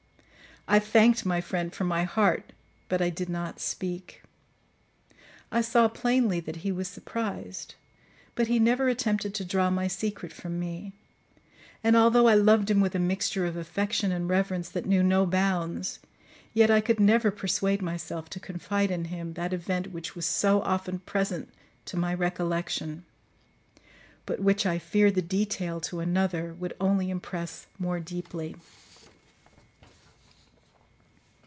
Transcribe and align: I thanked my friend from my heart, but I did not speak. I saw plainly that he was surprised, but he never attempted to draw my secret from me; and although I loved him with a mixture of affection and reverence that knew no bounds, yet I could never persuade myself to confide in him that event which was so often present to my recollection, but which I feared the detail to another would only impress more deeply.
I 0.67 0.77
thanked 0.79 1.25
my 1.25 1.41
friend 1.41 1.73
from 1.73 1.87
my 1.87 2.03
heart, 2.03 2.53
but 2.87 3.01
I 3.01 3.09
did 3.09 3.27
not 3.27 3.59
speak. 3.59 4.21
I 5.51 5.59
saw 5.59 5.89
plainly 5.89 6.39
that 6.39 6.57
he 6.57 6.71
was 6.71 6.87
surprised, 6.87 7.73
but 8.35 8.47
he 8.47 8.57
never 8.57 8.87
attempted 8.87 9.33
to 9.35 9.43
draw 9.43 9.69
my 9.69 9.87
secret 9.87 10.31
from 10.31 10.59
me; 10.59 10.93
and 11.83 11.97
although 11.97 12.27
I 12.27 12.35
loved 12.35 12.69
him 12.69 12.79
with 12.79 12.93
a 12.95 12.99
mixture 12.99 13.45
of 13.45 13.57
affection 13.57 14.13
and 14.13 14.29
reverence 14.29 14.69
that 14.69 14.85
knew 14.85 15.01
no 15.03 15.25
bounds, 15.25 15.99
yet 16.53 16.71
I 16.71 16.79
could 16.79 16.99
never 17.01 17.31
persuade 17.31 17.81
myself 17.81 18.29
to 18.29 18.39
confide 18.39 18.91
in 18.91 19.05
him 19.05 19.33
that 19.33 19.53
event 19.53 19.87
which 19.91 20.15
was 20.15 20.27
so 20.27 20.61
often 20.61 20.99
present 20.99 21.49
to 21.85 21.97
my 21.97 22.13
recollection, 22.13 23.03
but 24.27 24.39
which 24.39 24.65
I 24.65 24.77
feared 24.79 25.15
the 25.15 25.21
detail 25.23 25.81
to 25.81 25.99
another 26.01 26.53
would 26.53 26.75
only 26.79 27.09
impress 27.09 27.65
more 27.79 27.99
deeply. 27.99 28.55